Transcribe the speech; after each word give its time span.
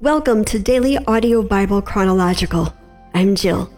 Welcome 0.00 0.44
to 0.44 0.60
Daily 0.60 0.96
Audio 0.96 1.42
Bible 1.42 1.82
Chronological. 1.82 2.72
I'm 3.14 3.34
Jill. 3.34 3.68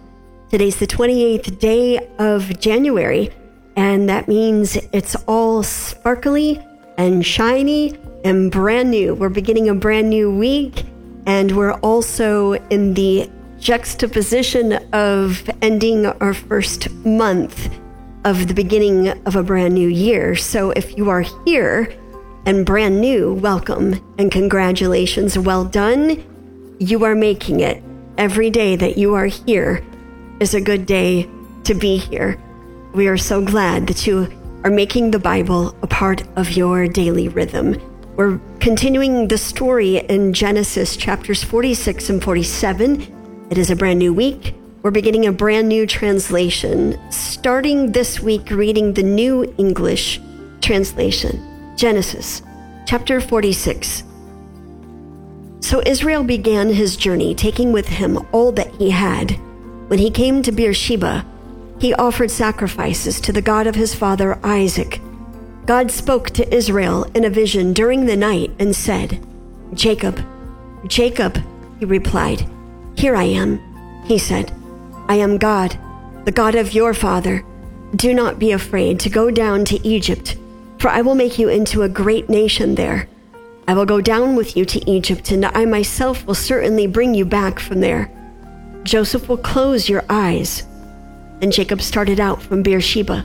Today's 0.50 0.76
the 0.76 0.86
28th 0.86 1.58
day 1.58 2.10
of 2.18 2.60
January, 2.60 3.30
and 3.74 4.06
that 4.10 4.28
means 4.28 4.76
it's 4.92 5.16
all 5.26 5.62
sparkly 5.62 6.60
and 6.98 7.24
shiny 7.24 7.98
and 8.22 8.52
brand 8.52 8.90
new. 8.90 9.14
We're 9.14 9.30
beginning 9.30 9.70
a 9.70 9.74
brand 9.74 10.10
new 10.10 10.30
week, 10.30 10.84
and 11.24 11.56
we're 11.56 11.72
also 11.76 12.52
in 12.68 12.92
the 12.92 13.30
juxtaposition 13.58 14.74
of 14.92 15.48
ending 15.62 16.04
our 16.04 16.34
first 16.34 16.90
month 16.96 17.70
of 18.26 18.46
the 18.46 18.52
beginning 18.52 19.08
of 19.24 19.36
a 19.36 19.42
brand 19.42 19.72
new 19.72 19.88
year. 19.88 20.36
So 20.36 20.72
if 20.72 20.98
you 20.98 21.08
are 21.08 21.24
here, 21.46 21.96
and 22.46 22.64
brand 22.64 23.00
new, 23.00 23.34
welcome 23.34 24.00
and 24.18 24.32
congratulations. 24.32 25.38
Well 25.38 25.64
done. 25.64 26.24
You 26.78 27.04
are 27.04 27.14
making 27.14 27.60
it. 27.60 27.82
Every 28.16 28.50
day 28.50 28.76
that 28.76 28.96
you 28.96 29.14
are 29.14 29.26
here 29.26 29.84
is 30.40 30.54
a 30.54 30.60
good 30.60 30.86
day 30.86 31.28
to 31.64 31.74
be 31.74 31.98
here. 31.98 32.40
We 32.94 33.08
are 33.08 33.18
so 33.18 33.44
glad 33.44 33.86
that 33.88 34.06
you 34.06 34.28
are 34.64 34.70
making 34.70 35.10
the 35.10 35.18
Bible 35.18 35.76
a 35.82 35.86
part 35.86 36.22
of 36.36 36.56
your 36.56 36.88
daily 36.88 37.28
rhythm. 37.28 37.80
We're 38.16 38.40
continuing 38.58 39.28
the 39.28 39.38
story 39.38 39.98
in 39.98 40.32
Genesis 40.32 40.96
chapters 40.96 41.44
46 41.44 42.10
and 42.10 42.22
47. 42.22 43.48
It 43.50 43.58
is 43.58 43.70
a 43.70 43.76
brand 43.76 43.98
new 43.98 44.12
week. 44.12 44.54
We're 44.82 44.90
beginning 44.90 45.26
a 45.26 45.32
brand 45.32 45.68
new 45.68 45.86
translation, 45.86 46.98
starting 47.10 47.92
this 47.92 48.20
week 48.20 48.50
reading 48.50 48.94
the 48.94 49.02
New 49.02 49.54
English 49.58 50.20
Translation. 50.62 51.49
Genesis 51.80 52.42
chapter 52.84 53.22
46. 53.22 54.04
So 55.60 55.82
Israel 55.86 56.22
began 56.22 56.68
his 56.68 56.94
journey, 56.94 57.34
taking 57.34 57.72
with 57.72 57.88
him 57.88 58.18
all 58.32 58.52
that 58.52 58.70
he 58.74 58.90
had. 58.90 59.30
When 59.88 59.98
he 59.98 60.10
came 60.10 60.42
to 60.42 60.52
Beersheba, 60.52 61.24
he 61.78 61.94
offered 61.94 62.30
sacrifices 62.30 63.18
to 63.22 63.32
the 63.32 63.40
God 63.40 63.66
of 63.66 63.76
his 63.76 63.94
father 63.94 64.38
Isaac. 64.44 65.00
God 65.64 65.90
spoke 65.90 66.28
to 66.32 66.54
Israel 66.54 67.04
in 67.14 67.24
a 67.24 67.30
vision 67.30 67.72
during 67.72 68.04
the 68.04 68.14
night 68.14 68.50
and 68.58 68.76
said, 68.76 69.26
Jacob, 69.72 70.22
Jacob, 70.86 71.42
he 71.78 71.86
replied. 71.86 72.46
Here 72.94 73.16
I 73.16 73.24
am, 73.24 73.58
he 74.04 74.18
said. 74.18 74.52
I 75.08 75.14
am 75.14 75.38
God, 75.38 75.78
the 76.26 76.32
God 76.32 76.56
of 76.56 76.74
your 76.74 76.92
father. 76.92 77.42
Do 77.96 78.12
not 78.12 78.38
be 78.38 78.52
afraid 78.52 79.00
to 79.00 79.08
go 79.08 79.30
down 79.30 79.64
to 79.64 79.88
Egypt 79.88 80.36
for 80.80 80.88
I 80.88 81.02
will 81.02 81.14
make 81.14 81.38
you 81.38 81.48
into 81.48 81.82
a 81.82 81.88
great 81.88 82.30
nation 82.30 82.74
there. 82.74 83.06
I 83.68 83.74
will 83.74 83.84
go 83.84 84.00
down 84.00 84.34
with 84.34 84.56
you 84.56 84.64
to 84.64 84.90
Egypt, 84.90 85.30
and 85.30 85.44
I 85.44 85.66
myself 85.66 86.26
will 86.26 86.34
certainly 86.34 86.86
bring 86.86 87.14
you 87.14 87.26
back 87.26 87.60
from 87.60 87.80
there. 87.80 88.10
Joseph 88.82 89.28
will 89.28 89.36
close 89.36 89.88
your 89.88 90.04
eyes. 90.08 90.64
And 91.42 91.52
Jacob 91.52 91.82
started 91.82 92.18
out 92.18 92.42
from 92.42 92.62
Beersheba, 92.62 93.24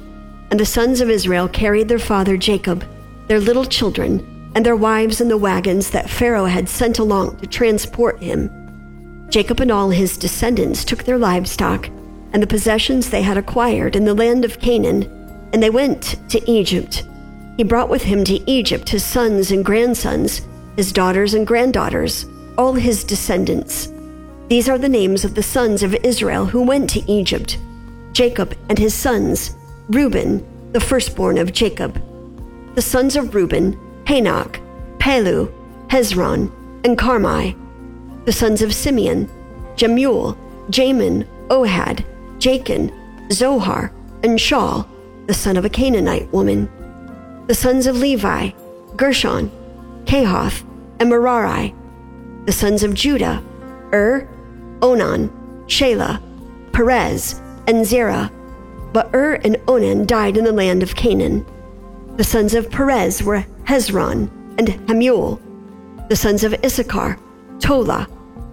and 0.52 0.60
the 0.60 0.66
sons 0.66 1.00
of 1.00 1.10
Israel 1.10 1.48
carried 1.48 1.88
their 1.88 1.98
father 1.98 2.36
Jacob, 2.36 2.86
their 3.28 3.40
little 3.40 3.66
children, 3.66 4.52
and 4.54 4.66
their 4.66 4.76
wives 4.76 5.22
in 5.22 5.30
the 5.30 5.38
wagons 5.38 5.90
that 5.92 6.10
Pharaoh 6.10 6.46
had 6.46 6.70
sent 6.70 7.00
along 7.00 7.38
to 7.38 7.48
transport 7.48 8.22
him. 8.22 9.28
Jacob 9.30 9.62
and 9.62 9.72
all 9.72 9.90
his 9.90 10.18
descendants 10.18 10.86
took 10.86 11.04
their 11.04 11.18
livestock 11.18 11.90
and 12.34 12.44
the 12.44 12.48
possessions 12.48 13.10
they 13.10 13.22
had 13.22 13.38
acquired 13.38 13.96
in 13.96 14.04
the 14.04 14.14
land 14.14 14.44
of 14.44 14.60
Canaan, 14.60 15.04
and 15.54 15.64
they 15.64 15.70
went 15.70 16.18
to 16.30 16.52
Egypt. 16.52 17.04
He 17.58 17.64
brought 17.64 17.90
with 17.90 18.02
him 18.02 18.24
to 18.26 18.50
Egypt 18.50 18.90
his 18.90 19.04
sons 19.04 19.52
and 19.52 19.64
grandsons, 19.64 20.42
his 20.76 20.92
daughters 20.92 21.34
and 21.34 21.48
granddaughters, 21.48 22.26
all 22.58 22.74
his 22.74 23.04
descendants. 23.04 23.92
These 24.48 24.70
are 24.70 24.78
the 24.78 24.90
names 24.90 25.26
of 25.26 25.36
the 25.36 25.44
sons 25.44 25.82
of 25.82 25.96
Israel 25.96 26.46
who 26.46 26.62
went 26.64 26.90
to 26.92 27.12
Egypt 27.12 27.58
Jacob 28.14 28.56
and 28.70 28.78
his 28.78 28.94
sons, 28.94 29.56
Reuben, 29.90 30.46
the 30.72 30.80
firstborn 30.80 31.38
of 31.38 31.52
Jacob. 31.52 32.02
The 32.76 32.82
sons 32.82 33.16
of 33.16 33.36
Reuben, 33.36 33.78
Hanoch, 34.06 34.60
Pallu, 35.00 35.52
Hezron, 35.88 36.52
and 36.86 36.98
Carmi. 36.98 37.56
The 38.26 38.32
sons 38.32 38.62
of 38.62 38.74
Simeon, 38.74 39.30
Jemuel, 39.76 40.38
Jamin, 40.70 41.28
Ohad, 41.50 42.06
Jachin, 42.40 42.92
Zohar, 43.32 43.92
and 44.24 44.40
Shaul, 44.40 44.88
the 45.28 45.34
son 45.34 45.58
of 45.58 45.66
a 45.66 45.70
Canaanite 45.70 46.32
woman. 46.32 46.70
The 47.48 47.54
sons 47.54 47.86
of 47.86 47.98
Levi, 47.98 48.50
Gershon, 48.96 49.52
Kohath, 50.08 50.64
and 51.00 51.10
Merari. 51.10 51.76
The 52.48 52.52
sons 52.52 52.82
of 52.82 52.96
Judah, 52.96 53.44
Ur, 53.94 54.28
Onan, 54.82 55.30
Shelah, 55.68 56.20
Perez, 56.72 57.40
and 57.68 57.86
Zerah. 57.86 58.32
But 58.94 59.14
Ur 59.14 59.36
and 59.44 59.58
Onan 59.68 60.08
died 60.08 60.38
in 60.38 60.44
the 60.44 60.52
land 60.52 60.82
of 60.82 60.96
Canaan. 60.96 61.46
The 62.18 62.24
sons 62.24 62.56
of 62.56 62.72
Perez 62.72 63.22
were 63.22 63.46
Hezron 63.66 64.28
and 64.58 64.70
Hamul. 64.88 65.40
The 66.10 66.16
sons 66.16 66.44
of 66.44 66.56
Issachar, 66.64 67.20
Tola, 67.60 68.08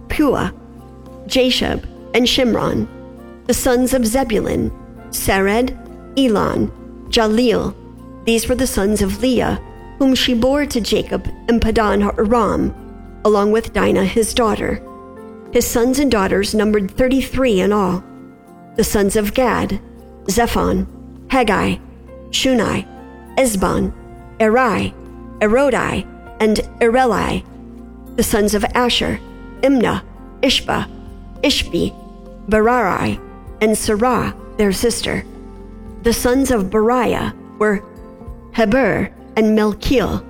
Puah, 0.09 0.53
Jashub, 1.25 1.83
and 2.13 2.27
Shimron. 2.27 2.87
The 3.47 3.55
sons 3.55 3.95
of 3.95 4.05
Zebulun, 4.05 4.69
Sered, 5.09 5.71
Elon, 6.15 6.69
Jahleel, 7.09 7.73
these 8.25 8.47
were 8.47 8.55
the 8.55 8.67
sons 8.67 9.01
of 9.01 9.21
Leah, 9.21 9.61
whom 9.99 10.15
she 10.15 10.33
bore 10.33 10.65
to 10.65 10.81
Jacob 10.81 11.27
in 11.49 11.59
Paddan 11.59 12.03
Aram, 12.17 12.73
along 13.25 13.51
with 13.51 13.73
Dinah 13.73 14.05
his 14.05 14.33
daughter. 14.33 14.81
His 15.51 15.67
sons 15.67 15.99
and 15.99 16.11
daughters 16.11 16.55
numbered 16.55 16.89
33 16.91 17.61
in 17.61 17.73
all. 17.73 18.03
The 18.75 18.83
sons 18.83 19.15
of 19.15 19.33
Gad, 19.33 19.79
Zephon, 20.25 20.87
Haggai, 21.29 21.77
Shuni, 22.29 22.87
Ezbon, 23.37 23.93
Eri, 24.39 24.93
Arodi, 25.39 26.07
and 26.39 26.57
Areli. 26.81 27.45
The 28.15 28.23
sons 28.23 28.55
of 28.55 28.65
Asher, 28.73 29.19
Imnah, 29.61 30.03
Ishvah, 30.41 30.89
Ishvi, 31.41 31.93
Beriah, 32.47 33.19
and 33.61 33.77
Sarah, 33.77 34.35
their 34.57 34.71
sister. 34.71 35.23
The 36.01 36.13
sons 36.13 36.51
of 36.51 36.65
Beriah 36.65 37.33
were 37.59 37.83
Heber, 38.55 39.11
and 39.35 39.57
Malchiel. 39.57 40.25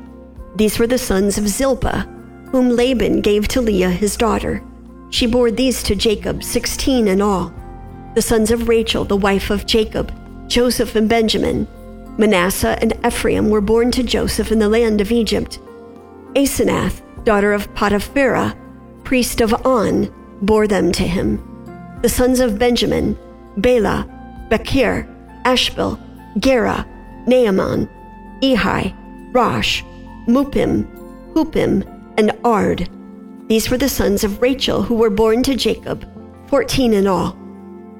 These 0.55 0.79
were 0.79 0.87
the 0.87 0.97
sons 0.97 1.37
of 1.37 1.47
Zilpah, 1.47 2.07
whom 2.51 2.69
Laban 2.69 3.21
gave 3.21 3.47
to 3.49 3.61
Leah 3.61 3.89
his 3.89 4.15
daughter. 4.15 4.63
She 5.09 5.27
bore 5.27 5.51
these 5.51 5.83
to 5.83 5.95
Jacob, 5.95 6.43
sixteen 6.43 7.07
in 7.07 7.21
all. 7.21 7.53
The 8.15 8.21
sons 8.21 8.51
of 8.51 8.67
Rachel, 8.69 9.05
the 9.05 9.17
wife 9.17 9.49
of 9.49 9.65
Jacob, 9.65 10.13
Joseph 10.47 10.95
and 10.95 11.09
Benjamin. 11.09 11.67
Manasseh 12.17 12.77
and 12.81 12.93
Ephraim 13.05 13.49
were 13.49 13.61
born 13.61 13.91
to 13.91 14.03
Joseph 14.03 14.51
in 14.51 14.59
the 14.59 14.69
land 14.69 15.01
of 15.01 15.11
Egypt. 15.11 15.59
Asenath, 16.35 17.01
daughter 17.25 17.53
of 17.53 17.73
Potiphera, 17.73 18.55
priest 19.03 19.41
of 19.41 19.53
On, 19.65 20.13
bore 20.41 20.67
them 20.67 20.91
to 20.91 21.03
him. 21.03 21.41
The 22.01 22.09
sons 22.09 22.39
of 22.39 22.59
Benjamin, 22.59 23.17
Bela, 23.57 24.07
Becher, 24.49 25.07
Ashbel, 25.45 25.99
Gera, 26.37 26.85
Naaman, 27.25 27.89
Ehi, 28.43 28.93
Rosh, 29.33 29.81
Muppim, 30.27 30.85
Huppim, 31.33 31.87
and 32.17 32.37
Ard. 32.43 32.89
These 33.47 33.69
were 33.69 33.77
the 33.77 33.87
sons 33.87 34.25
of 34.25 34.41
Rachel 34.41 34.83
who 34.83 34.95
were 34.95 35.09
born 35.09 35.43
to 35.43 35.55
Jacob, 35.55 36.05
fourteen 36.47 36.91
in 36.93 37.07
all. 37.07 37.37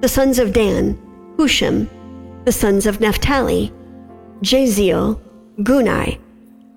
The 0.01 0.09
sons 0.09 0.39
of 0.39 0.51
Dan, 0.51 1.01
Hushim. 1.37 1.87
The 2.43 2.51
sons 2.51 2.85
of 2.85 2.99
Naphtali, 2.99 3.71
Jahziel, 4.41 5.17
Guni, 5.59 6.19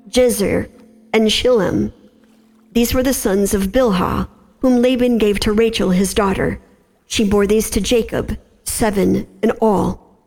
Jezer, 0.08 0.70
and 1.12 1.26
Shillem. 1.26 1.92
These 2.70 2.94
were 2.94 3.02
the 3.02 3.12
sons 3.12 3.52
of 3.52 3.72
Bilhah, 3.72 4.28
whom 4.60 4.80
Laban 4.80 5.18
gave 5.18 5.40
to 5.40 5.52
Rachel 5.52 5.90
his 5.90 6.14
daughter. 6.14 6.60
She 7.08 7.28
bore 7.28 7.48
these 7.48 7.68
to 7.70 7.80
Jacob, 7.80 8.38
seven 8.62 9.26
in 9.42 9.50
all. 9.60 10.20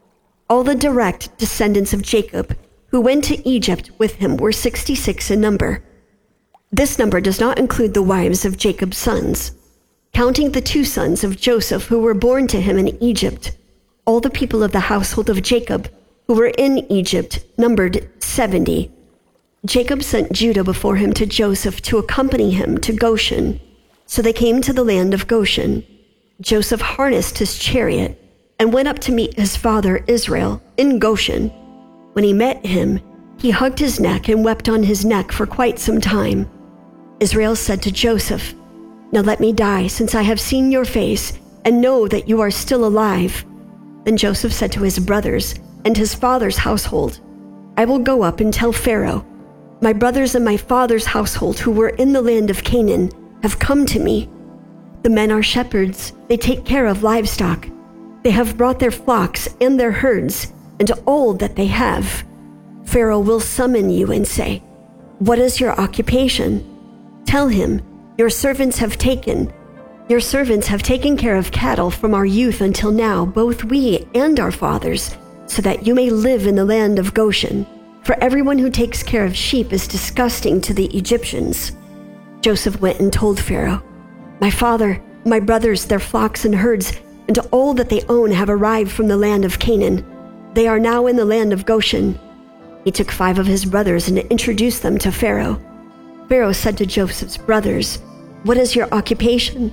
All 0.49 0.65
the 0.65 0.75
direct 0.75 1.37
descendants 1.37 1.93
of 1.93 2.01
Jacob 2.01 2.53
who 2.91 3.01
went 3.01 3.23
to 3.25 3.47
Egypt 3.47 3.91
with 3.97 4.15
him 4.15 4.37
were 4.37 4.51
66 4.51 5.31
in 5.31 5.41
number. 5.41 5.83
This 6.71 6.99
number 6.99 7.21
does 7.21 7.39
not 7.39 7.59
include 7.59 7.93
the 7.93 8.03
wives 8.03 8.45
of 8.45 8.57
Jacob's 8.57 8.97
sons. 8.97 9.51
Counting 10.13 10.51
the 10.51 10.61
two 10.61 10.83
sons 10.83 11.23
of 11.23 11.39
Joseph 11.39 11.85
who 11.85 11.99
were 11.99 12.13
born 12.13 12.47
to 12.47 12.61
him 12.61 12.77
in 12.77 13.01
Egypt, 13.01 13.55
all 14.05 14.19
the 14.19 14.29
people 14.29 14.63
of 14.63 14.71
the 14.71 14.79
household 14.81 15.29
of 15.29 15.41
Jacob 15.41 15.89
who 16.27 16.35
were 16.35 16.51
in 16.57 16.79
Egypt 16.91 17.45
numbered 17.57 18.09
70. 18.21 18.91
Jacob 19.65 20.03
sent 20.03 20.31
Judah 20.31 20.63
before 20.63 20.95
him 20.95 21.11
to 21.13 21.25
Joseph 21.25 21.81
to 21.83 21.97
accompany 21.97 22.51
him 22.51 22.77
to 22.79 22.93
Goshen. 22.93 23.59
So 24.05 24.21
they 24.21 24.33
came 24.33 24.61
to 24.61 24.73
the 24.73 24.83
land 24.83 25.13
of 25.13 25.27
Goshen. 25.27 25.85
Joseph 26.39 26.81
harnessed 26.81 27.39
his 27.39 27.59
chariot 27.59 28.19
and 28.57 28.71
went 28.73 28.87
up 28.87 28.99
to 28.99 29.11
meet 29.11 29.37
his 29.37 29.57
father 29.57 30.03
Israel 30.07 30.61
in 30.77 30.99
Goshen. 30.99 31.51
When 32.19 32.25
he 32.25 32.33
met 32.33 32.65
him, 32.65 32.99
he 33.37 33.49
hugged 33.49 33.79
his 33.79 33.97
neck 33.97 34.27
and 34.27 34.43
wept 34.43 34.67
on 34.67 34.83
his 34.83 35.05
neck 35.05 35.31
for 35.31 35.47
quite 35.47 35.79
some 35.79 36.01
time. 36.01 36.49
Israel 37.21 37.55
said 37.55 37.81
to 37.83 37.93
Joseph, 37.93 38.53
Now 39.13 39.21
let 39.21 39.39
me 39.39 39.53
die, 39.53 39.87
since 39.87 40.13
I 40.13 40.23
have 40.23 40.37
seen 40.37 40.69
your 40.69 40.83
face, 40.83 41.39
and 41.63 41.79
know 41.79 42.09
that 42.09 42.27
you 42.27 42.41
are 42.41 42.51
still 42.51 42.83
alive. 42.83 43.45
Then 44.03 44.17
Joseph 44.17 44.51
said 44.51 44.69
to 44.73 44.81
his 44.81 44.99
brothers 44.99 45.55
and 45.85 45.95
his 45.95 46.13
father's 46.13 46.57
household, 46.57 47.21
I 47.77 47.85
will 47.85 47.99
go 47.99 48.21
up 48.21 48.41
and 48.41 48.53
tell 48.53 48.73
Pharaoh, 48.73 49.25
My 49.79 49.93
brothers 49.93 50.35
and 50.35 50.43
my 50.43 50.57
father's 50.57 51.05
household 51.05 51.57
who 51.57 51.71
were 51.71 51.95
in 52.01 52.11
the 52.11 52.21
land 52.21 52.49
of 52.49 52.65
Canaan 52.65 53.11
have 53.43 53.59
come 53.59 53.85
to 53.85 53.99
me. 54.01 54.27
The 55.03 55.09
men 55.09 55.31
are 55.31 55.41
shepherds, 55.41 56.11
they 56.27 56.35
take 56.35 56.65
care 56.65 56.87
of 56.87 57.01
livestock. 57.01 57.69
They 58.23 58.31
have 58.31 58.57
brought 58.57 58.79
their 58.79 58.91
flocks 58.91 59.47
and 59.61 59.79
their 59.79 59.93
herds 59.93 60.51
and 60.79 60.91
all 61.05 61.33
that 61.35 61.55
they 61.55 61.67
have. 61.67 62.23
Pharaoh 62.85 63.19
will 63.19 63.39
summon 63.39 63.89
you 63.89 64.11
and 64.11 64.27
say, 64.27 64.63
What 65.19 65.39
is 65.39 65.59
your 65.59 65.79
occupation? 65.79 66.65
Tell 67.25 67.47
him, 67.47 67.81
your 68.17 68.29
servants 68.29 68.77
have 68.79 68.97
taken 68.97 69.53
your 70.09 70.19
servants 70.19 70.65
have 70.65 70.81
taken 70.81 71.15
care 71.15 71.35
of 71.35 71.51
cattle 71.51 71.91
from 71.91 72.15
our 72.15 72.25
youth 72.25 72.61
until 72.61 72.91
now, 72.91 73.27
both 73.27 73.63
we 73.65 74.07
and 74.15 74.39
our 74.39 74.51
fathers, 74.51 75.15
so 75.45 75.61
that 75.61 75.85
you 75.85 75.93
may 75.93 76.09
live 76.09 76.47
in 76.47 76.55
the 76.55 76.65
land 76.65 76.97
of 76.97 77.13
Goshen. 77.13 77.67
For 78.01 78.17
everyone 78.19 78.57
who 78.57 78.71
takes 78.71 79.03
care 79.03 79.23
of 79.23 79.37
sheep 79.37 79.71
is 79.71 79.87
disgusting 79.87 80.61
to 80.61 80.73
the 80.73 80.87
Egyptians. 80.97 81.73
Joseph 82.41 82.81
went 82.81 82.99
and 82.99 83.13
told 83.13 83.39
Pharaoh, 83.39 83.83
My 84.41 84.49
father, 84.49 84.99
my 85.25 85.39
brothers, 85.39 85.85
their 85.85 85.99
flocks 85.99 86.43
and 86.43 86.55
herds, 86.55 86.91
and 87.27 87.37
all 87.51 87.75
that 87.75 87.89
they 87.89 88.01
own 88.09 88.31
have 88.31 88.49
arrived 88.49 88.91
from 88.91 89.07
the 89.07 89.17
land 89.17 89.45
of 89.45 89.59
Canaan. 89.59 90.03
They 90.59 90.67
are 90.67 90.77
now 90.77 91.07
in 91.07 91.15
the 91.15 91.23
land 91.23 91.53
of 91.53 91.65
Goshen. 91.65 92.19
He 92.83 92.91
took 92.91 93.11
five 93.11 93.39
of 93.39 93.45
his 93.45 93.63
brothers 93.63 94.09
and 94.09 94.17
introduced 94.17 94.83
them 94.83 94.97
to 94.97 95.09
Pharaoh. 95.09 95.57
Pharaoh 96.27 96.51
said 96.51 96.77
to 96.79 96.85
Joseph's 96.85 97.37
brothers, 97.37 97.99
what 98.43 98.57
is 98.57 98.75
your 98.75 98.93
occupation? 98.93 99.71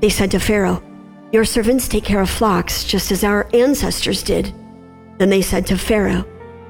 They 0.00 0.08
said 0.08 0.30
to 0.30 0.38
Pharaoh, 0.38 0.84
Your 1.32 1.44
servants 1.44 1.88
take 1.88 2.04
care 2.04 2.20
of 2.20 2.30
flocks, 2.30 2.84
just 2.84 3.10
as 3.10 3.24
our 3.24 3.48
ancestors 3.52 4.22
did. 4.22 4.54
Then 5.18 5.30
they 5.30 5.42
said 5.42 5.66
to 5.66 5.76
Pharaoh, 5.76 6.24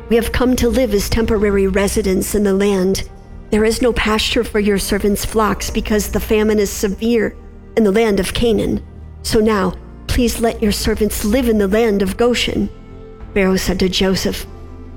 We 0.08 0.16
have 0.16 0.32
come 0.32 0.56
to 0.56 0.70
live 0.70 0.94
as 0.94 1.10
temporary 1.10 1.66
residents 1.66 2.34
in 2.34 2.44
the 2.44 2.54
land. 2.54 3.10
There 3.50 3.66
is 3.66 3.82
no 3.82 3.92
pasture 3.92 4.42
for 4.42 4.60
your 4.60 4.78
servants' 4.78 5.26
flocks 5.26 5.68
because 5.68 6.08
the 6.08 6.18
famine 6.18 6.58
is 6.58 6.70
severe 6.70 7.36
in 7.76 7.84
the 7.84 7.92
land 7.92 8.20
of 8.20 8.32
Canaan. 8.32 8.82
So 9.20 9.38
now, 9.38 9.74
please 10.06 10.40
let 10.40 10.62
your 10.62 10.72
servants 10.72 11.26
live 11.26 11.46
in 11.46 11.58
the 11.58 11.68
land 11.68 12.00
of 12.00 12.16
Goshen. 12.16 12.70
Pharaoh 13.34 13.56
said 13.56 13.78
to 13.80 13.88
Joseph, 13.88 14.46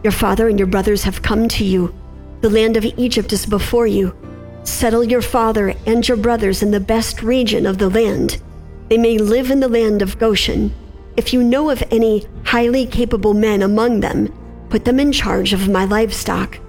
Your 0.04 0.12
father 0.12 0.48
and 0.48 0.58
your 0.58 0.68
brothers 0.68 1.04
have 1.04 1.22
come 1.22 1.48
to 1.50 1.64
you. 1.64 1.94
The 2.42 2.50
land 2.50 2.78
of 2.78 2.86
Egypt 2.86 3.32
is 3.32 3.46
before 3.46 3.88
you. 3.88 4.16
Settle 4.64 5.04
your 5.04 5.22
father 5.22 5.74
and 5.86 6.08
your 6.08 6.18
brothers 6.18 6.64
in 6.64 6.72
the 6.72 6.80
best 6.80 7.22
region 7.22 7.66
of 7.66 7.78
the 7.78 7.90
land. 7.90 8.42
They 8.90 8.98
may 8.98 9.18
live 9.18 9.52
in 9.52 9.60
the 9.60 9.68
land 9.68 10.02
of 10.02 10.18
Goshen. 10.18 10.74
If 11.16 11.32
you 11.32 11.44
know 11.44 11.70
of 11.70 11.84
any 11.92 12.26
highly 12.44 12.86
capable 12.86 13.34
men 13.34 13.62
among 13.62 14.00
them, 14.00 14.34
put 14.70 14.86
them 14.86 15.00
in 15.00 15.12
charge 15.12 15.54
of 15.54 15.70
my 15.70 15.86
livestock. 15.86 16.60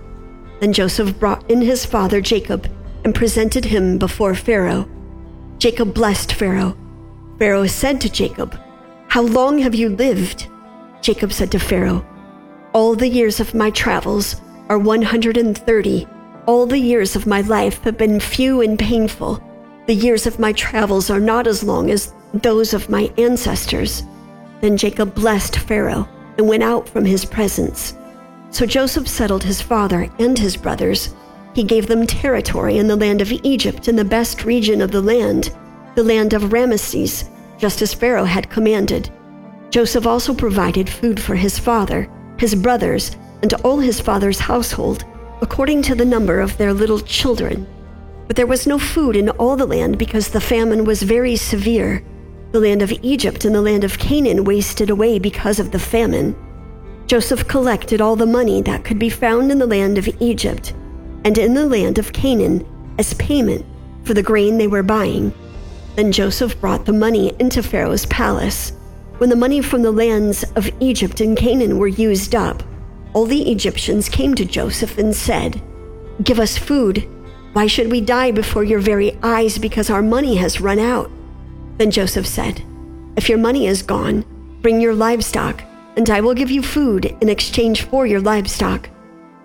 Then 0.60 0.72
Joseph 0.72 1.18
brought 1.18 1.50
in 1.50 1.62
his 1.62 1.86
father 1.86 2.20
Jacob 2.20 2.70
and 3.04 3.14
presented 3.14 3.64
him 3.64 3.98
before 3.98 4.34
Pharaoh. 4.34 4.88
Jacob 5.58 5.94
blessed 5.94 6.32
Pharaoh. 6.32 6.76
Pharaoh 7.38 7.66
said 7.66 8.00
to 8.00 8.10
Jacob, 8.10 8.58
How 9.08 9.22
long 9.22 9.58
have 9.58 9.74
you 9.74 9.88
lived? 9.88 10.48
Jacob 11.04 11.32
said 11.32 11.52
to 11.52 11.58
Pharaoh, 11.58 12.04
All 12.72 12.96
the 12.96 13.08
years 13.08 13.38
of 13.38 13.54
my 13.54 13.70
travels 13.70 14.40
are 14.68 14.78
130 14.78 16.08
all 16.46 16.66
the 16.66 16.78
years 16.78 17.16
of 17.16 17.26
my 17.26 17.40
life 17.40 17.82
have 17.84 17.96
been 17.96 18.20
few 18.20 18.60
and 18.60 18.78
painful. 18.78 19.42
The 19.86 19.94
years 19.94 20.26
of 20.26 20.38
my 20.38 20.52
travels 20.52 21.08
are 21.08 21.20
not 21.20 21.46
as 21.46 21.64
long 21.64 21.90
as 21.90 22.12
those 22.34 22.74
of 22.74 22.90
my 22.90 23.10
ancestors. 23.16 24.02
Then 24.60 24.76
Jacob 24.76 25.14
blessed 25.14 25.56
Pharaoh 25.56 26.06
and 26.36 26.46
went 26.46 26.62
out 26.62 26.86
from 26.86 27.06
his 27.06 27.24
presence. 27.24 27.94
So 28.50 28.66
Joseph 28.66 29.08
settled 29.08 29.42
his 29.42 29.62
father 29.62 30.10
and 30.18 30.38
his 30.38 30.54
brothers. 30.56 31.14
He 31.54 31.64
gave 31.64 31.86
them 31.86 32.06
territory 32.06 32.76
in 32.76 32.88
the 32.88 32.96
land 32.96 33.22
of 33.22 33.32
Egypt 33.32 33.88
in 33.88 33.96
the 33.96 34.04
best 34.04 34.44
region 34.44 34.82
of 34.82 34.90
the 34.90 35.00
land, 35.00 35.56
the 35.94 36.04
land 36.04 36.34
of 36.34 36.52
Ramesses, 36.52 37.28
just 37.58 37.80
as 37.80 37.94
Pharaoh 37.94 38.24
had 38.24 38.50
commanded. 38.50 39.10
Joseph 39.74 40.06
also 40.06 40.32
provided 40.32 40.88
food 40.88 41.18
for 41.18 41.34
his 41.34 41.58
father, 41.58 42.08
his 42.38 42.54
brothers, 42.54 43.16
and 43.42 43.52
all 43.64 43.80
his 43.80 44.00
father's 44.00 44.38
household 44.38 45.04
according 45.42 45.82
to 45.82 45.96
the 45.96 46.04
number 46.04 46.38
of 46.38 46.56
their 46.56 46.72
little 46.72 47.00
children. 47.00 47.66
But 48.28 48.36
there 48.36 48.46
was 48.46 48.68
no 48.68 48.78
food 48.78 49.16
in 49.16 49.30
all 49.30 49.56
the 49.56 49.66
land 49.66 49.98
because 49.98 50.28
the 50.28 50.40
famine 50.40 50.84
was 50.84 51.02
very 51.02 51.34
severe. 51.34 52.04
The 52.52 52.60
land 52.60 52.82
of 52.82 52.92
Egypt 53.02 53.44
and 53.44 53.52
the 53.52 53.60
land 53.60 53.82
of 53.82 53.98
Canaan 53.98 54.44
wasted 54.44 54.90
away 54.90 55.18
because 55.18 55.58
of 55.58 55.72
the 55.72 55.80
famine. 55.80 56.36
Joseph 57.08 57.48
collected 57.48 58.00
all 58.00 58.14
the 58.14 58.26
money 58.26 58.62
that 58.62 58.84
could 58.84 59.00
be 59.00 59.10
found 59.10 59.50
in 59.50 59.58
the 59.58 59.66
land 59.66 59.98
of 59.98 60.08
Egypt 60.20 60.72
and 61.24 61.36
in 61.36 61.52
the 61.52 61.66
land 61.66 61.98
of 61.98 62.12
Canaan 62.12 62.64
as 63.00 63.14
payment 63.14 63.66
for 64.04 64.14
the 64.14 64.22
grain 64.22 64.56
they 64.56 64.68
were 64.68 64.84
buying. 64.84 65.34
Then 65.96 66.12
Joseph 66.12 66.60
brought 66.60 66.86
the 66.86 66.92
money 66.92 67.34
into 67.40 67.60
Pharaoh's 67.60 68.06
palace. 68.06 68.73
When 69.18 69.30
the 69.30 69.36
money 69.36 69.62
from 69.62 69.82
the 69.82 69.92
lands 69.92 70.44
of 70.56 70.70
Egypt 70.80 71.20
and 71.20 71.36
Canaan 71.36 71.78
were 71.78 71.86
used 71.86 72.34
up, 72.34 72.64
all 73.12 73.26
the 73.26 73.50
Egyptians 73.50 74.08
came 74.08 74.34
to 74.34 74.44
Joseph 74.44 74.98
and 74.98 75.14
said, 75.14 75.62
Give 76.22 76.40
us 76.40 76.58
food. 76.58 77.08
Why 77.52 77.68
should 77.68 77.92
we 77.92 78.00
die 78.00 78.32
before 78.32 78.64
your 78.64 78.80
very 78.80 79.16
eyes 79.22 79.56
because 79.56 79.88
our 79.88 80.02
money 80.02 80.34
has 80.36 80.60
run 80.60 80.80
out? 80.80 81.12
Then 81.78 81.92
Joseph 81.92 82.26
said, 82.26 82.64
If 83.16 83.28
your 83.28 83.38
money 83.38 83.68
is 83.68 83.82
gone, 83.82 84.24
bring 84.62 84.80
your 84.80 84.94
livestock, 84.94 85.62
and 85.96 86.10
I 86.10 86.20
will 86.20 86.34
give 86.34 86.50
you 86.50 86.60
food 86.60 87.16
in 87.20 87.28
exchange 87.28 87.82
for 87.82 88.06
your 88.06 88.20
livestock. 88.20 88.90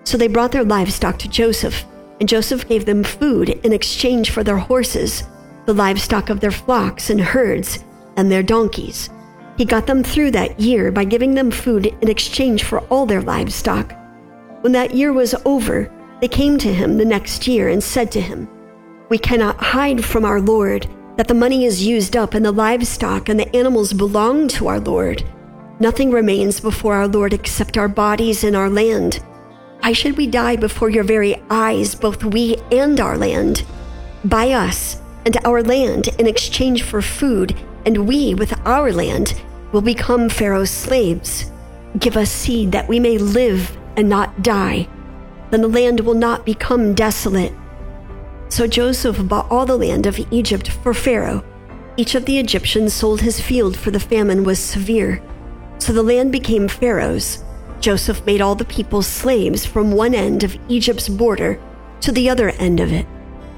So 0.04 0.18
they 0.18 0.28
brought 0.28 0.52
their 0.52 0.64
livestock 0.64 1.20
to 1.20 1.30
Joseph, 1.30 1.86
and 2.20 2.28
Joseph 2.28 2.68
gave 2.68 2.86
them 2.86 3.04
food 3.04 3.50
in 3.50 3.72
exchange 3.72 4.32
for 4.32 4.44
their 4.44 4.58
horses, 4.58 5.24
the 5.68 5.74
livestock 5.76 6.32
of 6.32 6.40
their 6.40 6.50
flocks 6.50 7.12
and 7.12 7.22
herds, 7.22 7.86
and 8.18 8.32
their 8.32 8.42
donkeys. 8.42 9.12
He 9.60 9.66
got 9.66 9.88
them 9.88 10.04
through 10.04 10.32
that 10.32 10.58
year 10.58 10.90
by 10.90 11.04
giving 11.04 11.34
them 11.34 11.52
food 11.52 11.88
in 11.88 12.08
exchange 12.08 12.64
for 12.64 12.80
all 12.86 13.06
their 13.06 13.22
livestock. 13.22 13.94
When 14.62 14.72
that 14.72 14.96
year 14.96 15.12
was 15.12 15.36
over, 15.44 15.92
they 16.22 16.30
came 16.30 16.58
to 16.60 16.74
him 16.74 16.98
the 16.98 17.04
next 17.04 17.46
year 17.46 17.68
and 17.68 17.84
said 17.84 18.10
to 18.14 18.22
him, 18.22 18.48
We 19.10 19.18
cannot 19.18 19.62
hide 19.62 20.06
from 20.06 20.24
our 20.24 20.40
Lord 20.40 20.88
that 21.18 21.28
the 21.28 21.34
money 21.34 21.66
is 21.66 21.86
used 21.86 22.16
up 22.16 22.36
and 22.36 22.46
the 22.46 22.54
livestock 22.54 23.28
and 23.28 23.38
the 23.38 23.54
animals 23.54 23.92
belong 23.92 24.48
to 24.48 24.70
our 24.70 24.80
Lord. 24.80 25.26
Nothing 25.82 26.10
remains 26.10 26.62
before 26.62 26.96
our 26.96 27.10
Lord 27.10 27.34
except 27.34 27.78
our 27.78 27.90
bodies 27.90 28.46
and 28.46 28.56
our 28.56 28.70
land. 28.70 29.22
Why 29.82 29.92
should 29.92 30.16
we 30.16 30.28
die 30.28 30.56
before 30.56 30.90
your 30.90 31.04
very 31.04 31.36
eyes, 31.50 31.96
both 31.96 32.24
we 32.24 32.56
and 32.72 32.98
our 33.02 33.18
land? 33.18 33.66
Buy 34.24 34.52
us 34.52 35.02
and 35.26 35.36
our 35.44 35.62
land 35.62 36.08
in 36.18 36.28
exchange 36.28 36.84
for 36.84 37.02
food, 37.02 37.58
and 37.86 38.08
we 38.08 38.34
with 38.34 38.58
our 38.66 38.94
land 38.94 39.42
will 39.72 39.82
become 39.82 40.30
Pharaoh's 40.30 40.72
slaves. 40.72 41.52
Give 41.98 42.18
us 42.18 42.32
seed 42.32 42.72
that 42.72 42.88
we 42.88 43.00
may 43.00 43.18
live 43.18 43.78
and 43.98 44.10
not 44.10 44.42
die. 44.42 44.88
Then 45.52 45.62
the 45.62 45.68
land 45.68 46.00
will 46.02 46.14
not 46.14 46.46
become 46.46 46.94
desolate. 46.94 47.54
So 48.50 48.68
Joseph 48.68 49.28
bought 49.28 49.50
all 49.52 49.66
the 49.66 49.78
land 49.78 50.06
of 50.06 50.20
Egypt 50.32 50.70
for 50.70 50.94
Pharaoh. 50.94 51.44
Each 51.98 52.16
of 52.16 52.26
the 52.26 52.40
Egyptians 52.40 52.94
sold 52.94 53.22
his 53.22 53.42
field, 53.42 53.76
for 53.76 53.92
the 53.92 54.00
famine 54.00 54.44
was 54.44 54.60
severe. 54.60 55.22
So 55.80 55.94
the 55.94 56.04
land 56.04 56.32
became 56.32 56.68
Pharaoh's. 56.68 57.44
Joseph 57.80 58.26
made 58.26 58.42
all 58.42 58.56
the 58.56 58.66
people 58.66 59.02
slaves 59.02 59.66
from 59.66 59.92
one 59.92 60.14
end 60.14 60.44
of 60.44 60.58
Egypt's 60.68 61.10
border 61.10 61.60
to 62.02 62.12
the 62.12 62.30
other 62.30 62.50
end 62.52 62.80
of 62.80 62.92
it. 62.92 63.06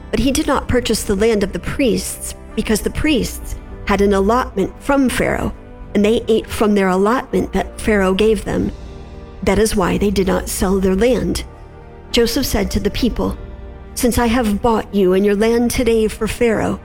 But 0.10 0.20
he 0.20 0.32
did 0.32 0.48
not 0.48 0.68
purchase 0.68 1.04
the 1.04 1.16
land 1.16 1.44
of 1.44 1.54
the 1.54 1.60
priests, 1.60 2.36
because 2.56 2.82
the 2.82 2.90
priests 2.90 3.56
had 3.86 4.02
an 4.02 4.14
allotment 4.14 4.82
from 4.82 5.10
Pharaoh 5.10 5.56
and 5.94 6.04
they 6.04 6.24
ate 6.28 6.48
from 6.48 6.76
their 6.76 6.88
allotment 6.88 7.54
that 7.54 7.80
Pharaoh 7.80 8.14
gave 8.14 8.46
them. 8.46 8.72
That 9.44 9.60
is 9.60 9.76
why 9.76 9.98
they 9.98 10.12
did 10.12 10.28
not 10.28 10.50
sell 10.50 10.80
their 10.80 10.96
land. 10.96 11.44
Joseph 12.12 12.46
said 12.46 12.70
to 12.72 12.80
the 12.80 12.92
people, 12.92 13.38
Since 13.96 14.18
I 14.18 14.28
have 14.28 14.62
bought 14.62 14.94
you 14.94 15.14
and 15.14 15.26
your 15.26 15.36
land 15.36 15.72
today 15.72 16.08
for 16.08 16.28
Pharaoh, 16.28 16.80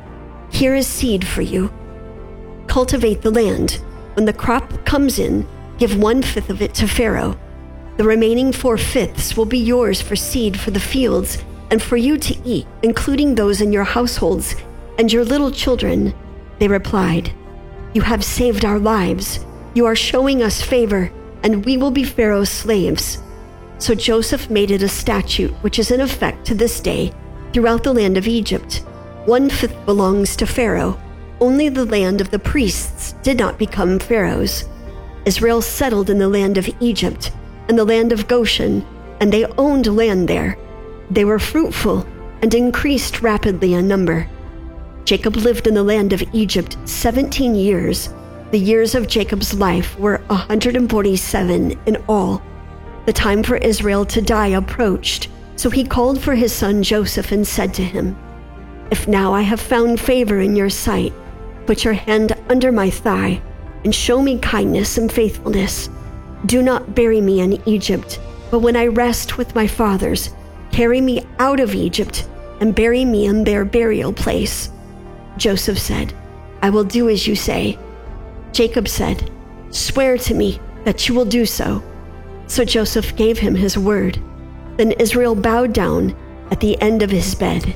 here 0.50 0.74
is 0.74 0.86
seed 0.86 1.26
for 1.26 1.42
you. 1.42 1.72
Cultivate 2.66 3.22
the 3.22 3.30
land. 3.30 3.80
When 4.14 4.24
the 4.24 4.32
crop 4.32 4.84
comes 4.84 5.18
in, 5.18 5.46
give 5.78 5.98
one 5.98 6.22
fifth 6.22 6.50
of 6.50 6.62
it 6.62 6.74
to 6.74 6.88
Pharaoh. 6.88 7.38
The 7.96 8.04
remaining 8.04 8.52
four 8.52 8.78
fifths 8.78 9.36
will 9.36 9.46
be 9.46 9.58
yours 9.58 10.00
for 10.00 10.16
seed 10.16 10.58
for 10.58 10.70
the 10.70 10.80
fields 10.80 11.38
and 11.70 11.82
for 11.82 11.96
you 11.96 12.16
to 12.18 12.36
eat, 12.44 12.66
including 12.82 13.34
those 13.34 13.60
in 13.60 13.72
your 13.72 13.84
households 13.84 14.54
and 14.98 15.12
your 15.12 15.24
little 15.24 15.50
children. 15.50 16.14
They 16.58 16.68
replied, 16.68 17.32
you 17.96 18.02
have 18.02 18.22
saved 18.22 18.66
our 18.66 18.78
lives. 18.78 19.40
You 19.72 19.86
are 19.86 19.96
showing 19.96 20.42
us 20.42 20.60
favor, 20.60 21.10
and 21.42 21.64
we 21.64 21.78
will 21.78 21.90
be 21.90 22.04
Pharaoh's 22.04 22.50
slaves. 22.50 23.22
So 23.78 23.94
Joseph 23.94 24.50
made 24.50 24.70
it 24.70 24.82
a 24.82 24.88
statute 24.88 25.52
which 25.62 25.78
is 25.78 25.90
in 25.90 26.02
effect 26.02 26.46
to 26.46 26.54
this 26.54 26.78
day 26.78 27.10
throughout 27.54 27.82
the 27.82 27.94
land 27.94 28.18
of 28.18 28.28
Egypt. 28.28 28.84
One 29.24 29.48
fifth 29.48 29.82
belongs 29.86 30.36
to 30.36 30.46
Pharaoh. 30.46 31.00
Only 31.40 31.70
the 31.70 31.86
land 31.86 32.20
of 32.20 32.30
the 32.30 32.38
priests 32.38 33.14
did 33.22 33.38
not 33.38 33.58
become 33.58 33.98
Pharaoh's. 33.98 34.68
Israel 35.24 35.62
settled 35.62 36.10
in 36.10 36.18
the 36.18 36.28
land 36.28 36.58
of 36.58 36.68
Egypt 36.80 37.32
and 37.68 37.78
the 37.78 37.84
land 37.84 38.12
of 38.12 38.28
Goshen, 38.28 38.84
and 39.20 39.32
they 39.32 39.46
owned 39.56 39.86
land 39.86 40.28
there. 40.28 40.58
They 41.10 41.24
were 41.24 41.38
fruitful 41.38 42.06
and 42.42 42.52
increased 42.52 43.22
rapidly 43.22 43.72
in 43.72 43.88
number. 43.88 44.28
Jacob 45.06 45.36
lived 45.36 45.68
in 45.68 45.74
the 45.74 45.84
land 45.84 46.12
of 46.12 46.24
Egypt 46.32 46.76
17 46.84 47.54
years. 47.54 48.12
The 48.50 48.58
years 48.58 48.96
of 48.96 49.06
Jacob's 49.06 49.54
life 49.54 49.96
were 50.00 50.20
147 50.26 51.78
in 51.86 51.96
all. 52.08 52.42
The 53.06 53.12
time 53.12 53.44
for 53.44 53.56
Israel 53.58 54.04
to 54.06 54.20
die 54.20 54.48
approached, 54.48 55.28
so 55.54 55.70
he 55.70 55.84
called 55.84 56.20
for 56.20 56.34
his 56.34 56.52
son 56.52 56.82
Joseph 56.82 57.30
and 57.30 57.46
said 57.46 57.72
to 57.74 57.84
him, 57.84 58.18
If 58.90 59.06
now 59.06 59.32
I 59.32 59.42
have 59.42 59.60
found 59.60 60.00
favor 60.00 60.40
in 60.40 60.56
your 60.56 60.70
sight, 60.70 61.12
put 61.66 61.84
your 61.84 61.94
hand 61.94 62.32
under 62.48 62.72
my 62.72 62.90
thigh 62.90 63.40
and 63.84 63.94
show 63.94 64.20
me 64.20 64.40
kindness 64.40 64.98
and 64.98 65.10
faithfulness. 65.10 65.88
Do 66.46 66.62
not 66.62 66.96
bury 66.96 67.20
me 67.20 67.38
in 67.42 67.62
Egypt, 67.68 68.18
but 68.50 68.58
when 68.58 68.74
I 68.74 68.88
rest 68.88 69.38
with 69.38 69.54
my 69.54 69.68
fathers, 69.68 70.34
carry 70.72 71.00
me 71.00 71.24
out 71.38 71.60
of 71.60 71.76
Egypt 71.76 72.28
and 72.60 72.74
bury 72.74 73.04
me 73.04 73.26
in 73.26 73.44
their 73.44 73.64
burial 73.64 74.12
place. 74.12 74.72
Joseph 75.36 75.78
said, 75.78 76.14
I 76.62 76.70
will 76.70 76.84
do 76.84 77.08
as 77.08 77.26
you 77.26 77.36
say. 77.36 77.78
Jacob 78.52 78.88
said, 78.88 79.30
Swear 79.70 80.16
to 80.18 80.34
me 80.34 80.58
that 80.84 81.08
you 81.08 81.14
will 81.14 81.24
do 81.24 81.44
so. 81.44 81.82
So 82.46 82.64
Joseph 82.64 83.16
gave 83.16 83.38
him 83.38 83.54
his 83.54 83.76
word. 83.76 84.20
Then 84.76 84.92
Israel 84.92 85.34
bowed 85.34 85.72
down 85.72 86.16
at 86.50 86.60
the 86.60 86.80
end 86.80 87.02
of 87.02 87.10
his 87.10 87.34
bed. 87.34 87.74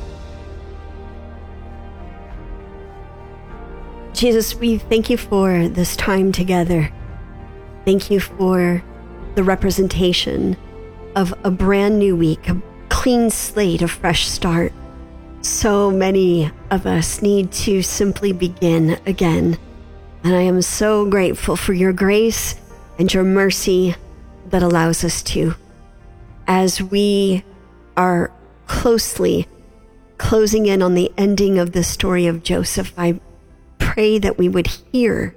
Jesus, 4.13 4.55
we 4.55 4.79
thank 4.79 5.09
you 5.09 5.17
for 5.17 5.69
this 5.69 5.97
time 5.97 6.31
together. 6.31 6.93
Thank 7.85 8.11
you 8.11 8.21
for 8.21 8.83
the 9.35 9.43
representation 9.43 10.57
of 11.17 11.35
a 11.45 11.51
brand 11.51 11.99
new 11.99 12.17
week, 12.17 12.49
a 12.49 12.61
clean 12.89 13.31
slate, 13.31 13.83
a 13.83 13.89
fresh 13.89 14.29
start. 14.29 14.73
So 15.43 15.91
many 15.91 16.51
of 16.71 16.85
us 16.85 17.23
need 17.23 17.51
to 17.53 17.81
simply 17.81 18.33
begin 18.33 19.01
again. 19.07 19.59
And 20.23 20.35
I 20.35 20.43
am 20.43 20.61
so 20.61 21.09
grateful 21.09 21.57
for 21.57 21.73
your 21.73 21.95
grace 21.95 22.57
and 22.99 23.13
your 23.13 23.25
mercy 23.25 23.95
that 24.51 24.63
allows 24.63 25.03
us 25.03 25.23
to. 25.23 25.55
As 26.47 26.83
we 26.83 27.43
are 27.97 28.31
closely 28.67 29.49
closing 30.19 30.67
in 30.67 30.83
on 30.83 30.95
the 30.95 31.11
ending 31.17 31.59
of 31.59 31.73
the 31.73 31.85
story 31.85 32.27
of 32.27 32.43
Joseph, 32.43 32.93
I 32.99 33.19
pray 33.79 34.19
that 34.19 34.37
we 34.37 34.49
would 34.51 34.67
hear 34.93 35.35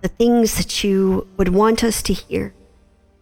the 0.00 0.08
things 0.08 0.56
that 0.56 0.82
you 0.82 1.28
would 1.36 1.50
want 1.50 1.84
us 1.84 2.02
to 2.04 2.14
hear 2.14 2.54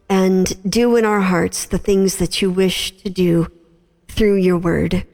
and 0.09 0.71
do 0.71 0.95
in 0.95 1.05
our 1.05 1.23
hearts 1.23 1.65
the 1.65 1.79
things 1.79 2.17
that 2.17 2.41
you 2.41 2.53
wish 2.53 2.93
to 2.99 3.11
do 3.11 3.49
through 4.07 4.37
your 4.37 4.59
word 4.59 5.05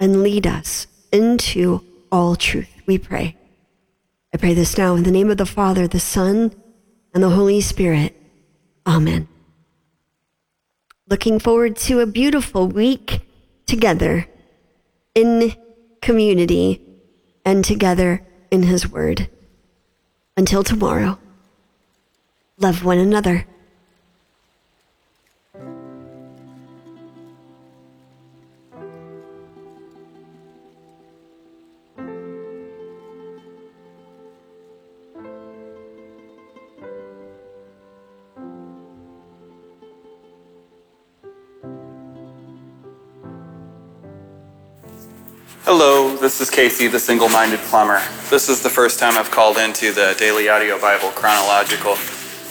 and 0.00 0.22
lead 0.22 0.46
us 0.46 0.86
into 1.12 1.84
all 2.10 2.34
truth, 2.34 2.82
we 2.86 2.98
pray. 2.98 3.36
I 4.32 4.38
pray 4.38 4.54
this 4.54 4.78
now 4.78 4.94
in 4.94 5.02
the 5.02 5.10
name 5.10 5.30
of 5.30 5.36
the 5.36 5.46
Father, 5.46 5.86
the 5.86 6.00
Son, 6.00 6.52
and 7.12 7.22
the 7.22 7.30
Holy 7.30 7.60
Spirit. 7.60 8.16
Amen. 8.86 9.28
Looking 11.08 11.38
forward 11.38 11.76
to 11.78 12.00
a 12.00 12.06
beautiful 12.06 12.66
week 12.66 13.20
together 13.66 14.26
in 15.14 15.54
community 16.00 16.80
and 17.44 17.64
together 17.64 18.24
in 18.50 18.62
His 18.64 18.88
Word. 18.88 19.28
Until 20.36 20.62
tomorrow, 20.62 21.18
love 22.56 22.84
one 22.84 22.98
another. 22.98 23.46
This 46.30 46.40
is 46.40 46.48
Casey, 46.48 46.86
the 46.86 47.00
single 47.00 47.28
minded 47.28 47.58
plumber. 47.58 48.00
This 48.30 48.48
is 48.48 48.62
the 48.62 48.70
first 48.70 49.00
time 49.00 49.18
I've 49.18 49.32
called 49.32 49.58
into 49.58 49.90
the 49.90 50.14
Daily 50.16 50.48
Audio 50.48 50.80
Bible 50.80 51.08
Chronological. 51.08 51.96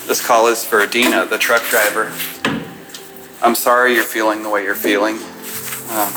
This 0.06 0.22
call 0.22 0.48
is 0.48 0.66
for 0.66 0.86
Dina, 0.86 1.26
the 1.26 1.38
truck 1.38 1.64
driver. 1.70 2.12
I'm 3.42 3.56
sorry 3.56 3.96
you're 3.96 4.04
feeling 4.04 4.44
the 4.44 4.50
way 4.50 4.64
you're 4.64 4.76
feeling. 4.76 5.16
Um, 5.16 6.12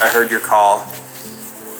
I 0.00 0.08
heard 0.12 0.30
your 0.30 0.38
call, 0.38 0.86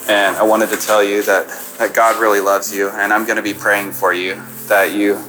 and 0.09 0.35
I 0.35 0.43
wanted 0.43 0.67
to 0.71 0.75
tell 0.75 1.01
you 1.01 1.23
that, 1.23 1.47
that 1.77 1.93
God 1.93 2.19
really 2.19 2.41
loves 2.41 2.75
you, 2.75 2.89
and 2.89 3.13
I'm 3.13 3.23
going 3.23 3.37
to 3.37 3.41
be 3.41 3.53
praying 3.53 3.93
for 3.93 4.13
you. 4.13 4.35
That 4.67 4.91
you, 4.91 5.23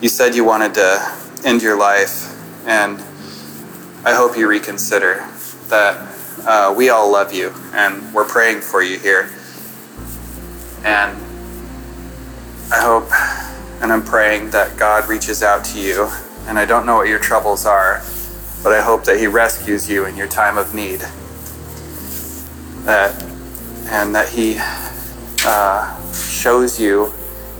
you 0.00 0.08
said 0.08 0.34
you 0.34 0.44
wanted 0.46 0.72
to 0.72 1.16
end 1.44 1.60
your 1.60 1.76
life, 1.76 2.32
and 2.66 2.98
I 4.06 4.14
hope 4.14 4.38
you 4.38 4.48
reconsider 4.48 5.16
that 5.68 6.13
uh, 6.46 6.74
we 6.76 6.88
all 6.90 7.10
love 7.10 7.32
you 7.32 7.52
and 7.72 8.12
we're 8.14 8.26
praying 8.26 8.60
for 8.60 8.82
you 8.82 8.98
here. 8.98 9.30
And 10.84 11.16
I 12.72 12.80
hope 12.80 13.10
and 13.84 13.92
I'm 13.92 14.02
praying 14.02 14.48
that 14.50 14.78
God 14.78 15.08
reaches 15.10 15.42
out 15.42 15.62
to 15.66 15.78
you. 15.78 16.08
And 16.46 16.58
I 16.58 16.64
don't 16.64 16.86
know 16.86 16.96
what 16.96 17.08
your 17.08 17.18
troubles 17.18 17.66
are, 17.66 18.02
but 18.62 18.72
I 18.72 18.80
hope 18.80 19.04
that 19.04 19.18
He 19.18 19.26
rescues 19.26 19.90
you 19.90 20.06
in 20.06 20.16
your 20.16 20.26
time 20.26 20.56
of 20.56 20.74
need. 20.74 21.00
That, 22.84 23.22
and 23.86 24.14
that 24.14 24.28
He 24.30 24.56
uh, 25.44 26.12
shows 26.12 26.80
you 26.80 27.12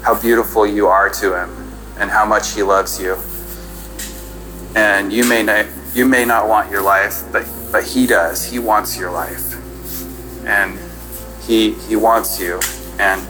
how 0.02 0.18
beautiful 0.18 0.66
you 0.66 0.86
are 0.86 1.10
to 1.10 1.34
Him 1.38 1.72
and 1.98 2.10
how 2.10 2.24
much 2.24 2.54
He 2.54 2.62
loves 2.62 3.00
you. 3.00 3.18
And 4.74 5.12
you 5.12 5.28
may 5.28 5.42
not, 5.42 5.66
you 5.94 6.06
may 6.06 6.24
not 6.24 6.48
want 6.48 6.70
your 6.70 6.82
life, 6.82 7.22
but 7.32 7.46
but 7.74 7.82
he 7.82 8.06
does. 8.06 8.44
He 8.44 8.60
wants 8.60 8.96
your 8.96 9.10
life. 9.10 9.56
And 10.46 10.78
he 11.42 11.72
he 11.88 11.96
wants 11.96 12.38
you. 12.38 12.60
And 13.00 13.20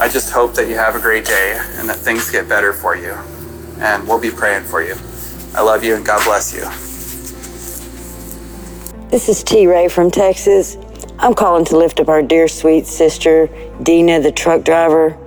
I 0.00 0.08
just 0.08 0.30
hope 0.30 0.54
that 0.54 0.68
you 0.68 0.76
have 0.76 0.94
a 0.94 1.00
great 1.00 1.24
day 1.24 1.58
and 1.78 1.88
that 1.88 1.96
things 1.96 2.30
get 2.30 2.48
better 2.48 2.72
for 2.72 2.94
you. 2.94 3.14
And 3.80 4.06
we'll 4.06 4.20
be 4.20 4.30
praying 4.30 4.66
for 4.66 4.80
you. 4.84 4.94
I 5.52 5.62
love 5.62 5.82
you 5.82 5.96
and 5.96 6.06
God 6.06 6.22
bless 6.22 6.54
you. 6.54 6.62
This 9.08 9.28
is 9.28 9.42
T 9.42 9.66
Ray 9.66 9.88
from 9.88 10.12
Texas. 10.12 10.76
I'm 11.18 11.34
calling 11.34 11.64
to 11.64 11.76
lift 11.76 11.98
up 11.98 12.06
our 12.06 12.22
dear 12.22 12.46
sweet 12.46 12.86
sister, 12.86 13.48
Dina, 13.82 14.20
the 14.20 14.30
truck 14.30 14.62
driver. 14.62 15.18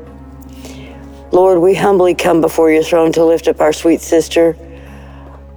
Lord, 1.33 1.59
we 1.59 1.75
humbly 1.75 2.15
come 2.15 2.39
before 2.39 2.71
your 2.71 2.83
throne 2.83 3.11
to 3.11 3.25
lift 3.25 3.49
up 3.49 3.59
our 3.59 3.73
sweet 3.73 3.99
sister. 3.99 4.55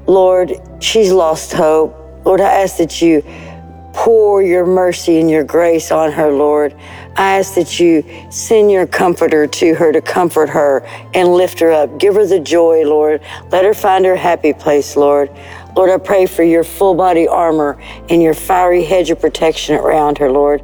Lord, 0.06 0.52
she's 0.80 1.12
lost 1.12 1.52
hope. 1.52 1.94
Lord, 2.24 2.40
I 2.40 2.62
ask 2.62 2.76
that 2.78 3.02
you 3.02 3.22
pour 3.92 4.42
your 4.42 4.66
mercy 4.66 5.18
and 5.18 5.30
your 5.30 5.42
grace 5.42 5.90
on 5.90 6.12
her, 6.12 6.30
Lord. 6.30 6.74
I 7.16 7.38
ask 7.38 7.54
that 7.54 7.80
you 7.80 8.04
send 8.30 8.70
your 8.70 8.86
comforter 8.86 9.46
to 9.46 9.74
her 9.74 9.90
to 9.90 10.02
comfort 10.02 10.50
her 10.50 10.84
and 11.14 11.30
lift 11.30 11.58
her 11.60 11.72
up. 11.72 11.98
Give 11.98 12.14
her 12.14 12.26
the 12.26 12.38
joy, 12.38 12.84
Lord. 12.84 13.22
Let 13.50 13.64
her 13.64 13.72
find 13.72 14.04
her 14.04 14.14
happy 14.14 14.52
place, 14.52 14.96
Lord. 14.96 15.30
Lord, 15.74 15.90
I 15.90 15.96
pray 15.96 16.26
for 16.26 16.42
your 16.42 16.62
full 16.62 16.94
body 16.94 17.26
armor 17.26 17.82
and 18.10 18.22
your 18.22 18.34
fiery 18.34 18.84
hedge 18.84 19.10
of 19.10 19.20
protection 19.20 19.76
around 19.76 20.18
her, 20.18 20.30
Lord. 20.30 20.62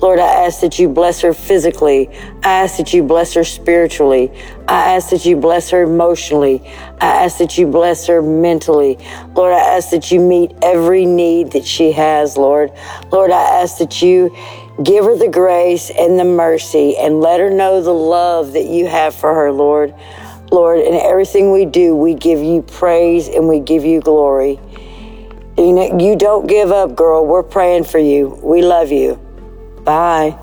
Lord, 0.00 0.18
I 0.18 0.46
ask 0.46 0.60
that 0.60 0.78
you 0.78 0.88
bless 0.88 1.20
her 1.20 1.32
physically. 1.32 2.08
I 2.42 2.64
ask 2.64 2.76
that 2.78 2.92
you 2.92 3.02
bless 3.02 3.32
her 3.34 3.44
spiritually. 3.44 4.30
I 4.68 4.96
ask 4.96 5.10
that 5.10 5.24
you 5.24 5.36
bless 5.36 5.70
her 5.70 5.82
emotionally. 5.82 6.62
I 7.00 7.24
ask 7.24 7.38
that 7.38 7.56
you 7.56 7.66
bless 7.66 8.06
her 8.08 8.20
mentally. 8.20 8.98
Lord, 9.34 9.52
I 9.52 9.76
ask 9.76 9.90
that 9.90 10.10
you 10.10 10.20
meet 10.20 10.52
every 10.62 11.06
need 11.06 11.52
that 11.52 11.64
she 11.64 11.92
has, 11.92 12.36
Lord. 12.36 12.72
Lord, 13.12 13.30
I 13.30 13.62
ask 13.62 13.78
that 13.78 14.02
you 14.02 14.36
give 14.82 15.04
her 15.04 15.16
the 15.16 15.28
grace 15.28 15.90
and 15.90 16.18
the 16.18 16.24
mercy 16.24 16.96
and 16.96 17.20
let 17.20 17.40
her 17.40 17.50
know 17.50 17.80
the 17.80 17.94
love 17.94 18.52
that 18.52 18.66
you 18.66 18.86
have 18.86 19.14
for 19.14 19.32
her, 19.32 19.52
Lord. 19.52 19.94
Lord, 20.50 20.80
in 20.80 20.94
everything 20.94 21.52
we 21.52 21.64
do, 21.64 21.94
we 21.96 22.14
give 22.14 22.40
you 22.40 22.62
praise 22.62 23.28
and 23.28 23.48
we 23.48 23.60
give 23.60 23.84
you 23.84 24.00
glory. 24.00 24.58
You 25.56 25.72
know, 25.72 25.98
you 25.98 26.16
don't 26.16 26.46
give 26.46 26.72
up, 26.72 26.96
girl. 26.96 27.24
We're 27.24 27.44
praying 27.44 27.84
for 27.84 27.98
you. 27.98 28.38
We 28.42 28.60
love 28.60 28.90
you. 28.90 29.23
Bye. 29.84 30.38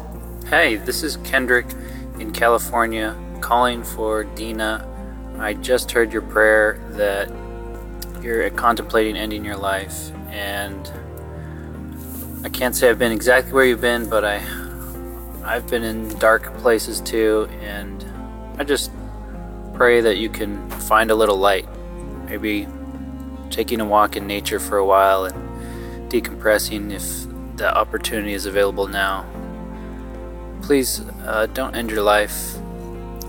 Hey, 0.52 0.76
this 0.76 1.02
is 1.02 1.18
Kendrick 1.18 1.66
in 2.20 2.32
California 2.32 3.18
calling 3.42 3.84
for 3.84 4.24
Dina. 4.24 4.88
I 5.40 5.56
just 5.56 5.92
heard 5.92 6.14
your 6.14 6.22
prayer 6.22 6.80
that 6.92 7.32
you're 8.22 8.48
contemplating 8.52 9.18
ending 9.18 9.44
your 9.44 9.58
life, 9.58 10.12
and 10.30 10.92
I 12.46 12.50
can't 12.50 12.76
say 12.76 12.88
I've 12.88 13.00
been 13.00 13.12
exactly 13.12 13.52
where 13.52 13.66
you've 13.66 13.82
been, 13.82 14.08
but 14.08 14.24
I 14.24 14.44
I've 15.44 15.68
been 15.68 15.82
in 15.82 16.10
dark 16.20 16.56
places 16.60 17.02
too, 17.02 17.50
and 17.62 18.06
I 18.60 18.64
just 18.64 18.92
pray 19.74 20.02
that 20.02 20.18
you 20.18 20.30
can 20.30 20.70
find 20.70 21.10
a 21.10 21.16
little 21.16 21.38
light. 21.38 21.68
Maybe 22.30 22.68
taking 23.50 23.82
a 23.82 23.86
walk 23.86 24.16
in 24.16 24.28
nature 24.28 24.60
for 24.60 24.78
a 24.78 24.86
while 24.86 25.26
and 25.26 26.12
decompressing 26.12 26.92
if 26.92 27.58
the 27.58 27.76
opportunity 27.76 28.34
is 28.34 28.46
available 28.46 28.88
now. 28.88 29.26
Please 30.62 31.02
uh, 31.26 31.48
don't 31.48 31.76
end 31.76 31.90
your 31.90 32.04
life. 32.04 32.58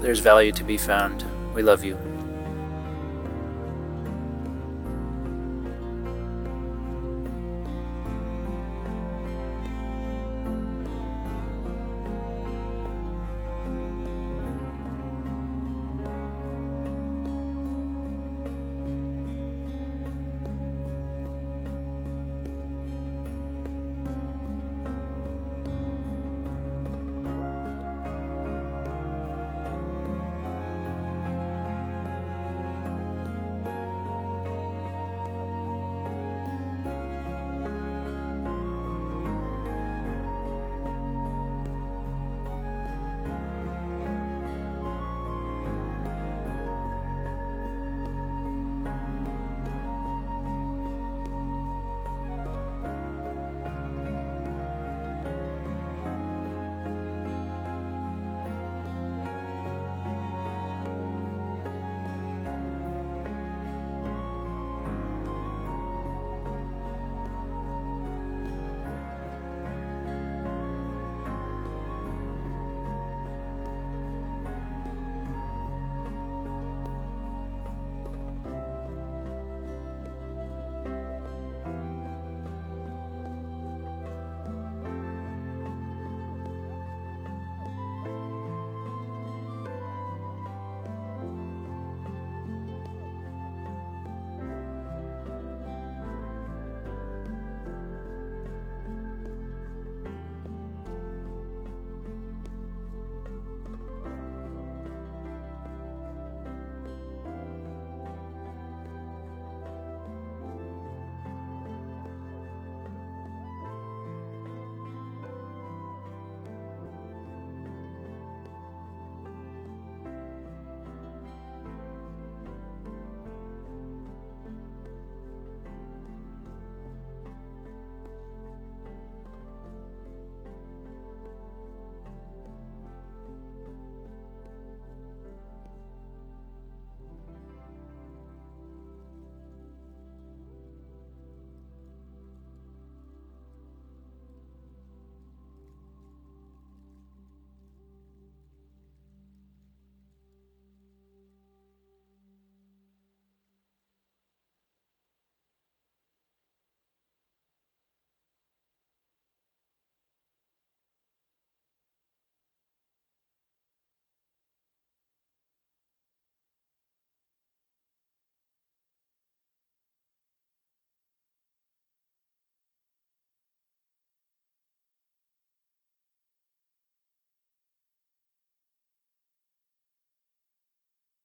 There's 0.01 0.21
value 0.21 0.53
to 0.53 0.65
be 0.65 0.77
found. 0.77 1.25
We 1.55 1.63
love 1.63 1.85
you. 1.85 2.12